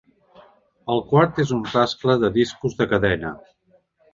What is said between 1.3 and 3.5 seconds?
és un rascle de discos de cadena.